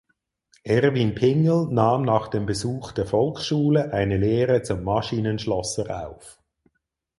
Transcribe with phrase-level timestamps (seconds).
[0.63, 6.41] Erwin Pingel nahm nach dem Besuch der Volksschule eine Lehre zum Maschinenschlosser auf.